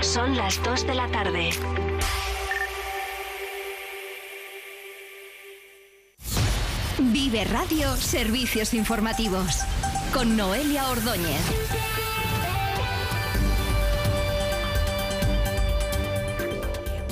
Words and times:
Son 0.00 0.36
las 0.36 0.62
2 0.62 0.86
de 0.86 0.94
la 0.94 1.08
tarde. 1.08 1.50
Vive 6.98 7.44
Radio 7.44 7.96
Servicios 7.96 8.74
Informativos 8.74 9.60
con 10.12 10.36
Noelia 10.36 10.88
Ordóñez. 10.90 11.81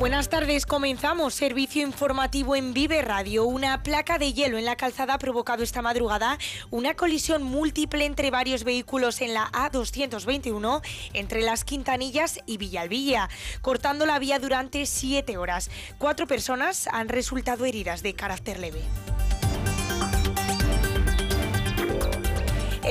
Buenas 0.01 0.30
tardes, 0.30 0.64
comenzamos 0.64 1.35
servicio 1.35 1.82
informativo 1.82 2.57
en 2.57 2.73
Vive 2.73 3.03
Radio. 3.03 3.45
Una 3.45 3.82
placa 3.82 4.17
de 4.17 4.32
hielo 4.32 4.57
en 4.57 4.64
la 4.64 4.75
calzada 4.75 5.12
ha 5.12 5.19
provocado 5.19 5.62
esta 5.62 5.82
madrugada 5.82 6.39
una 6.71 6.95
colisión 6.95 7.43
múltiple 7.43 8.07
entre 8.07 8.31
varios 8.31 8.64
vehículos 8.64 9.21
en 9.21 9.35
la 9.35 9.53
A221 9.53 10.81
entre 11.13 11.43
las 11.43 11.64
Quintanillas 11.64 12.40
y 12.46 12.57
Villalvilla, 12.57 13.29
cortando 13.61 14.07
la 14.07 14.18
vía 14.18 14.39
durante 14.39 14.86
siete 14.86 15.36
horas. 15.36 15.71
Cuatro 15.99 16.26
personas 16.26 16.89
han 16.90 17.11
resultado 17.11 17.67
heridas 17.67 18.03
de 18.03 18.14
carácter 18.14 18.59
leve. 18.59 18.81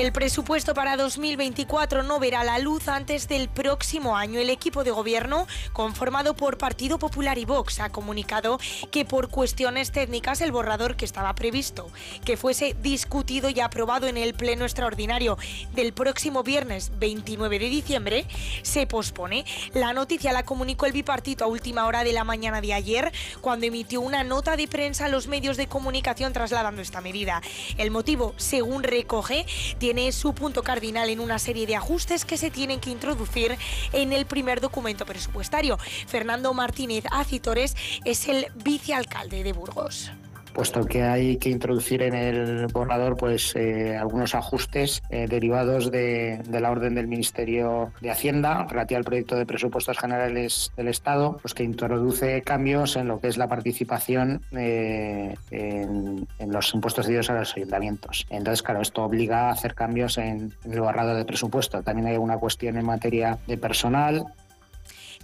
El 0.00 0.12
presupuesto 0.12 0.72
para 0.72 0.96
2024 0.96 2.02
no 2.04 2.18
verá 2.18 2.42
la 2.42 2.58
luz 2.58 2.88
antes 2.88 3.28
del 3.28 3.50
próximo 3.50 4.16
año. 4.16 4.40
El 4.40 4.48
equipo 4.48 4.82
de 4.82 4.90
gobierno, 4.90 5.46
conformado 5.74 6.32
por 6.32 6.56
Partido 6.56 6.98
Popular 6.98 7.36
y 7.36 7.44
Vox, 7.44 7.80
ha 7.80 7.90
comunicado 7.90 8.58
que 8.90 9.04
por 9.04 9.28
cuestiones 9.28 9.92
técnicas 9.92 10.40
el 10.40 10.52
borrador 10.52 10.96
que 10.96 11.04
estaba 11.04 11.34
previsto 11.34 11.90
que 12.24 12.38
fuese 12.38 12.74
discutido 12.80 13.50
y 13.50 13.60
aprobado 13.60 14.06
en 14.06 14.16
el 14.16 14.32
Pleno 14.32 14.64
Extraordinario 14.64 15.36
del 15.74 15.92
próximo 15.92 16.42
viernes 16.42 16.92
29 16.98 17.58
de 17.58 17.68
diciembre 17.68 18.26
se 18.62 18.86
pospone. 18.86 19.44
La 19.74 19.92
noticia 19.92 20.32
la 20.32 20.44
comunicó 20.44 20.86
el 20.86 20.92
bipartito 20.92 21.44
a 21.44 21.48
última 21.48 21.84
hora 21.84 22.04
de 22.04 22.14
la 22.14 22.24
mañana 22.24 22.62
de 22.62 22.72
ayer 22.72 23.12
cuando 23.42 23.66
emitió 23.66 24.00
una 24.00 24.24
nota 24.24 24.56
de 24.56 24.66
prensa 24.66 25.04
a 25.04 25.08
los 25.08 25.26
medios 25.26 25.58
de 25.58 25.66
comunicación 25.66 26.32
trasladando 26.32 26.80
esta 26.80 27.02
medida. 27.02 27.42
El 27.76 27.90
motivo, 27.90 28.32
según 28.38 28.82
recoge, 28.82 29.44
tiene 29.76 29.89
tiene 29.92 30.12
su 30.12 30.34
punto 30.34 30.62
cardinal 30.62 31.10
en 31.10 31.18
una 31.18 31.40
serie 31.40 31.66
de 31.66 31.74
ajustes 31.74 32.24
que 32.24 32.36
se 32.36 32.52
tienen 32.52 32.78
que 32.78 32.90
introducir 32.90 33.56
en 33.92 34.12
el 34.12 34.24
primer 34.24 34.60
documento 34.60 35.04
presupuestario. 35.04 35.78
Fernando 36.06 36.54
Martínez 36.54 37.06
Acitores 37.10 37.74
es 38.04 38.28
el 38.28 38.46
vicealcalde 38.62 39.42
de 39.42 39.52
Burgos 39.52 40.12
puesto 40.52 40.84
que 40.84 41.02
hay 41.02 41.36
que 41.36 41.50
introducir 41.50 42.02
en 42.02 42.14
el 42.14 42.66
borrador 42.66 43.16
pues 43.16 43.54
eh, 43.56 43.96
algunos 43.96 44.34
ajustes 44.34 45.02
eh, 45.10 45.26
derivados 45.28 45.90
de, 45.90 46.42
la 46.50 46.70
orden 46.70 46.94
del 46.94 47.06
Ministerio 47.06 47.92
de 48.00 48.10
Hacienda 48.10 48.66
relativa 48.68 48.98
al 48.98 49.04
proyecto 49.04 49.36
de 49.36 49.46
presupuestos 49.46 49.98
generales 49.98 50.72
del 50.76 50.88
Estado, 50.88 51.38
pues 51.40 51.54
que 51.54 51.62
introduce 51.62 52.42
cambios 52.42 52.96
en 52.96 53.08
lo 53.08 53.20
que 53.20 53.28
es 53.28 53.38
la 53.38 53.48
participación 53.48 54.42
eh, 54.52 55.34
en, 55.50 56.09
los 56.50 56.74
impuestos 56.74 57.06
diarios 57.06 57.30
a 57.30 57.34
los 57.34 57.56
ayuntamientos. 57.56 58.26
Entonces, 58.30 58.62
claro, 58.62 58.80
esto 58.80 59.02
obliga 59.02 59.48
a 59.48 59.52
hacer 59.52 59.74
cambios 59.74 60.18
en, 60.18 60.54
el 60.64 60.80
borrador 60.80 61.16
de 61.16 61.24
presupuesto. 61.24 61.82
También 61.82 62.08
hay 62.08 62.16
una 62.16 62.38
cuestión 62.38 62.76
en 62.76 62.86
materia 62.86 63.38
de 63.46 63.56
personal 63.56 64.24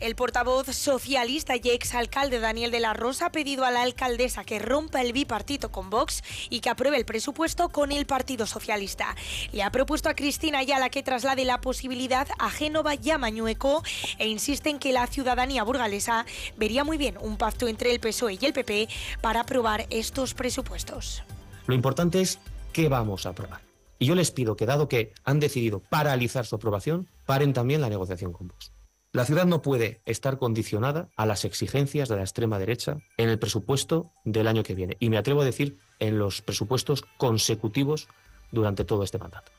el 0.01 0.15
portavoz 0.15 0.67
socialista 0.67 1.55
y 1.57 1.71
exalcalde 1.71 2.39
Daniel 2.39 2.71
de 2.71 2.81
la 2.81 2.93
Rosa 2.93 3.27
ha 3.27 3.33
pedido 3.33 3.65
a 3.65 3.71
la 3.71 3.83
alcaldesa 3.83 4.45
que 4.45 4.59
rompa 4.59 5.01
el 5.01 5.13
bipartito 5.13 5.71
con 5.71 5.89
Vox 5.89 6.23
y 6.51 6.61
que 6.61 6.69
apruebe 6.69 6.99
el 6.99 7.07
presupuesto 7.07 7.71
con 7.71 7.93
el 7.93 8.07
Partido 8.07 8.47
Socialista. 8.47 9.17
Le 9.53 9.63
ha 9.63 9.71
propuesto 9.71 10.09
a 10.09 10.15
Cristina 10.15 10.59
Ayala 10.59 10.91
que 10.91 11.03
traslade 11.03 11.45
la 11.45 11.61
posibilidad 11.61 12.29
a 12.39 12.51
Génova 12.51 12.95
y 12.95 13.11
a 13.11 13.19
Mañueco 13.19 13.83
e 14.19 14.29
insiste 14.29 14.69
en 14.69 14.79
que 14.79 14.93
la 14.93 15.07
ciudadanía 15.07 15.63
burgalesa 15.63 16.27
vería 16.57 16.85
muy 16.85 16.99
bien 16.99 17.17
un 17.21 17.39
pacto 17.39 17.67
entre 17.67 17.93
el 17.93 18.01
PSOE 18.01 18.39
y 18.41 18.45
el 18.45 18.53
PP 18.53 18.89
para 19.23 19.41
aprobar 19.41 19.87
estos 19.91 20.35
presupuestos. 20.35 21.23
Lo 21.67 21.75
importante 21.75 22.21
es 22.21 22.39
qué 22.73 22.89
vamos 22.89 23.25
a 23.25 23.31
aprobar. 23.31 23.63
Y 23.99 24.05
yo 24.05 24.15
les 24.15 24.31
pido 24.31 24.57
que, 24.57 24.67
dado 24.67 24.89
que 24.89 25.15
han 25.25 25.41
decidido 25.41 25.81
paralizar 25.81 26.45
su 26.45 26.57
aprobación, 26.57 27.09
paren 27.25 27.55
también 27.55 27.81
la 27.81 27.89
negociación 27.89 28.33
con 28.33 28.49
Vox. 28.49 28.76
La 29.17 29.25
ciudad 29.25 29.47
no 29.47 29.63
puede 29.63 30.03
estar 30.05 30.37
condicionada 30.37 31.09
a 31.17 31.25
las 31.25 31.47
exigencias 31.47 32.11
de 32.11 32.17
la 32.17 32.21
extrema 32.21 32.59
derecha 32.59 32.99
en 33.17 33.31
el 33.31 33.39
presupuesto 33.39 34.13
del 34.27 34.47
año 34.47 34.63
que 34.63 34.75
viene. 34.75 34.99
Y 35.01 35.09
me 35.09 35.17
atrevo 35.17 35.41
a 35.41 35.47
decir 35.47 35.79
en 36.01 36.19
los 36.19 36.43
presupuestos 36.43 37.03
consecutivos 37.17 38.09
durante 38.53 38.85
todo 38.85 39.05
este 39.05 39.17
mandato. 39.17 39.53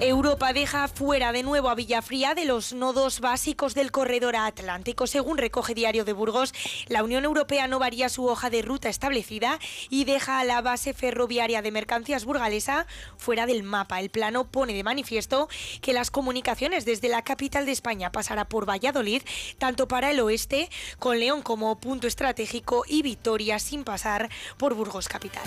Europa 0.00 0.52
deja 0.52 0.86
fuera 0.86 1.32
de 1.32 1.42
nuevo 1.42 1.68
a 1.68 1.74
Villafría 1.74 2.36
de 2.36 2.44
los 2.44 2.72
nodos 2.72 3.18
básicos 3.18 3.74
del 3.74 3.90
corredor 3.90 4.36
atlántico. 4.36 5.08
Según 5.08 5.38
recoge 5.38 5.74
Diario 5.74 6.04
de 6.04 6.12
Burgos, 6.12 6.54
la 6.86 7.02
Unión 7.02 7.24
Europea 7.24 7.66
no 7.66 7.80
varía 7.80 8.08
su 8.08 8.24
hoja 8.26 8.48
de 8.48 8.62
ruta 8.62 8.88
establecida 8.88 9.58
y 9.90 10.04
deja 10.04 10.38
a 10.38 10.44
la 10.44 10.62
base 10.62 10.94
ferroviaria 10.94 11.62
de 11.62 11.72
mercancías 11.72 12.24
burgalesa 12.24 12.86
fuera 13.16 13.46
del 13.46 13.64
mapa. 13.64 13.98
El 13.98 14.08
plano 14.08 14.44
pone 14.44 14.72
de 14.72 14.84
manifiesto 14.84 15.48
que 15.82 15.92
las 15.92 16.12
comunicaciones 16.12 16.84
desde 16.84 17.08
la 17.08 17.22
capital 17.22 17.66
de 17.66 17.72
España 17.72 18.12
pasará 18.12 18.44
por 18.44 18.68
Valladolid, 18.68 19.22
tanto 19.58 19.88
para 19.88 20.12
el 20.12 20.20
oeste, 20.20 20.70
con 21.00 21.18
León 21.18 21.42
como 21.42 21.80
punto 21.80 22.06
estratégico 22.06 22.84
y 22.86 23.02
Vitoria 23.02 23.58
sin 23.58 23.82
pasar 23.82 24.30
por 24.58 24.74
Burgos 24.74 25.08
capital. 25.08 25.42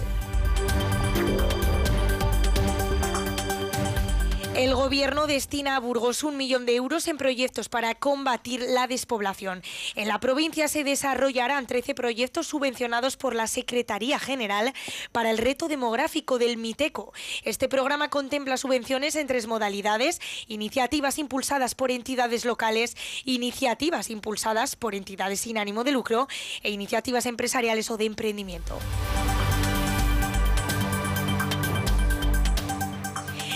El 4.62 4.76
gobierno 4.76 5.26
destina 5.26 5.76
a 5.76 5.80
Burgos 5.80 6.24
un 6.24 6.38
millón 6.38 6.68
de 6.68 6.76
euros 6.76 7.08
en 7.08 7.18
proyectos 7.18 7.68
para 7.68 7.96
combatir 7.96 8.62
la 8.62 8.86
despoblación. 8.86 9.64
En 9.96 10.08
la 10.08 10.20
provincia 10.20 10.68
se 10.68 10.84
desarrollarán 10.84 11.66
13 11.66 11.96
proyectos 11.96 12.46
subvencionados 12.46 13.18
por 13.18 13.34
la 13.34 13.48
Secretaría 13.48 14.20
General 14.20 14.72
para 15.12 15.32
el 15.32 15.40
reto 15.40 15.68
demográfico 15.68 16.38
del 16.38 16.58
Miteco. 16.58 17.12
Este 17.44 17.68
programa 17.70 18.12
contempla 18.12 18.56
subvenciones 18.56 19.16
en 19.16 19.26
tres 19.26 19.48
modalidades, 19.48 20.22
iniciativas 20.48 21.18
impulsadas 21.18 21.74
por 21.74 21.90
entidades 21.90 22.46
locales, 22.46 22.96
iniciativas 23.26 24.12
impulsadas 24.12 24.76
por 24.76 24.94
entidades 24.94 25.40
sin 25.40 25.58
ánimo 25.58 25.84
de 25.84 25.94
lucro 25.94 26.28
e 26.62 26.70
iniciativas 26.70 27.26
empresariales 27.26 27.90
o 27.90 27.98
de 27.98 28.06
emprendimiento. 28.06 28.78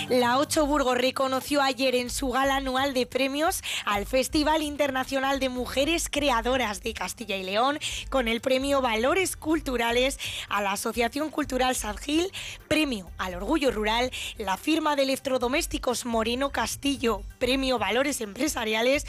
La 0.08 0.38
Ocho 0.38 0.66
Burgos 0.66 0.96
reconoció 0.96 1.60
ayer 1.62 1.96
en 1.96 2.10
su 2.10 2.28
gala 2.28 2.56
anual 2.56 2.94
de 2.94 3.06
premios 3.06 3.62
al 3.84 4.06
Festival 4.06 4.62
Internacional 4.62 5.40
de 5.40 5.48
Mujeres 5.48 6.08
Creadoras 6.08 6.80
de 6.84 6.94
Castilla 6.94 7.36
y 7.36 7.42
León 7.42 7.80
con 8.08 8.28
el 8.28 8.40
premio 8.40 8.80
Valores 8.80 9.36
Culturales 9.36 10.20
a 10.48 10.62
la 10.62 10.72
Asociación 10.72 11.30
Cultural 11.30 11.74
San 11.74 11.96
Gil, 11.96 12.30
premio 12.68 13.10
al 13.18 13.34
Orgullo 13.34 13.72
Rural, 13.72 14.12
la 14.38 14.56
firma 14.56 14.94
de 14.94 15.02
electrodomésticos 15.02 16.06
Moreno 16.06 16.50
Castillo, 16.50 17.22
premio 17.40 17.80
Valores 17.80 18.20
Empresariales, 18.20 19.06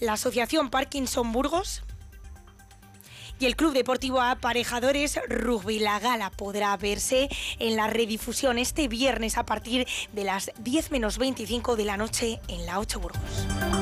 la 0.00 0.12
Asociación 0.12 0.68
Parkinson 0.68 1.32
Burgos, 1.32 1.82
y 3.38 3.46
el 3.46 3.56
Club 3.56 3.72
Deportivo 3.72 4.20
Aparejadores 4.20 5.18
Rugby. 5.28 5.78
La 5.78 5.98
gala 6.00 6.30
podrá 6.30 6.76
verse 6.76 7.28
en 7.58 7.76
la 7.76 7.86
redifusión 7.86 8.58
este 8.58 8.88
viernes 8.88 9.38
a 9.38 9.44
partir 9.44 9.86
de 10.12 10.24
las 10.24 10.52
10 10.58 10.90
menos 10.90 11.18
25 11.18 11.76
de 11.76 11.84
la 11.84 11.96
noche 11.96 12.40
en 12.48 12.66
la 12.66 12.78
8 12.78 13.00
Burgos. 13.00 13.73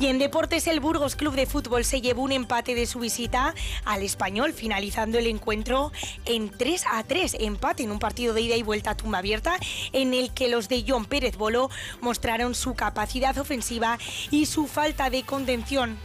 Y 0.00 0.06
en 0.06 0.20
deportes, 0.20 0.68
el 0.68 0.78
Burgos 0.78 1.16
Club 1.16 1.34
de 1.34 1.46
Fútbol 1.46 1.84
se 1.84 2.00
llevó 2.00 2.22
un 2.22 2.30
empate 2.30 2.76
de 2.76 2.86
su 2.86 3.00
visita 3.00 3.52
al 3.84 4.02
español, 4.02 4.52
finalizando 4.52 5.18
el 5.18 5.26
encuentro 5.26 5.90
en 6.24 6.50
3 6.50 6.84
a 6.92 7.02
3. 7.02 7.38
Empate 7.40 7.82
en 7.82 7.90
un 7.90 7.98
partido 7.98 8.32
de 8.32 8.42
ida 8.42 8.54
y 8.54 8.62
vuelta 8.62 8.90
a 8.90 8.96
tumba 8.96 9.18
abierta, 9.18 9.58
en 9.92 10.14
el 10.14 10.32
que 10.32 10.48
los 10.48 10.68
de 10.68 10.84
John 10.86 11.04
Pérez 11.04 11.36
Bolo 11.36 11.68
mostraron 12.00 12.54
su 12.54 12.74
capacidad 12.74 13.36
ofensiva 13.38 13.98
y 14.30 14.46
su 14.46 14.68
falta 14.68 15.10
de 15.10 15.24
contención 15.24 15.98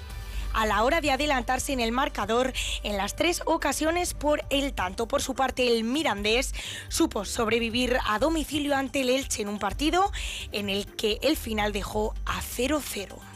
a 0.54 0.66
la 0.66 0.84
hora 0.84 1.00
de 1.00 1.12
adelantarse 1.12 1.74
en 1.74 1.80
el 1.80 1.92
marcador 1.92 2.52
en 2.82 2.98
las 2.98 3.16
tres 3.16 3.44
ocasiones 3.46 4.16
por 4.16 4.44
el 4.50 4.74
tanto. 4.74 5.08
Por 5.08 5.22
su 5.22 5.36
parte, 5.36 5.68
el 5.68 5.84
Mirandés 5.84 6.54
supo 6.90 7.26
sobrevivir 7.26 7.98
a 8.08 8.18
domicilio 8.18 8.76
ante 8.76 9.02
el 9.02 9.10
Elche 9.10 9.44
en 9.44 9.50
un 9.50 9.60
partido 9.60 10.12
en 10.52 10.70
el 10.70 10.88
que 10.88 11.20
el 11.22 11.38
final 11.38 11.74
dejó 11.74 12.16
a 12.26 12.42
0-0. 12.42 13.33